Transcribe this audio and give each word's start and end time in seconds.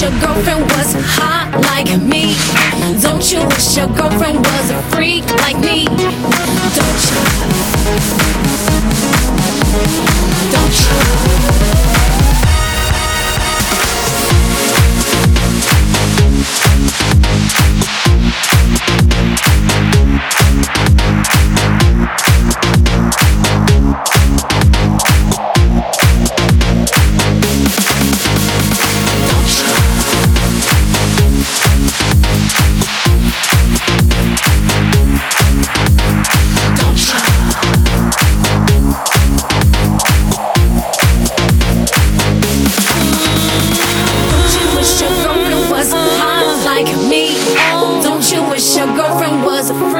wish 0.00 0.10
your 0.10 0.20
girlfriend 0.20 0.62
was 0.72 0.94
hot 1.16 1.50
like 1.62 2.00
me? 2.02 2.36
Don't 3.00 3.32
you 3.32 3.44
wish 3.46 3.76
your 3.76 3.88
girlfriend 3.88 4.38
was 4.38 4.70
a 4.70 4.82
freak 4.94 5.24
like 5.40 5.58
me? 5.58 5.86
Don't 6.76 8.42
you? 8.44 8.47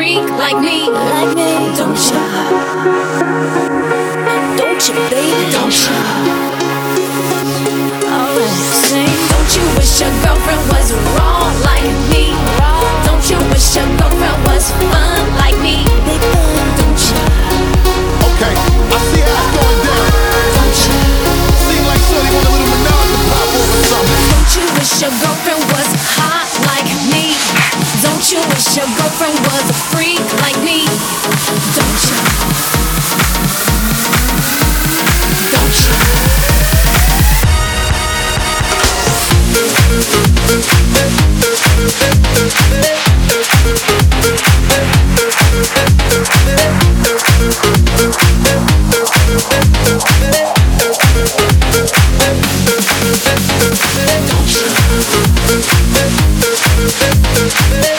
freak 0.08 0.30
like 0.30 0.58
me. 0.60 0.88
Like 0.90 1.36
me. 1.36 1.76
Don't 1.76 3.12
you? 3.12 3.17
your 28.76 28.86
girlfriend 28.96 29.38
was 29.46 29.70
a 29.70 29.72
freak 29.72 30.20
like 30.42 30.58
me. 30.62 30.84
Don't 31.74 32.02
you? 32.04 32.16
Don't 35.52 35.78
you? 35.78 35.94
Don't 57.34 57.82
you? 57.82 57.97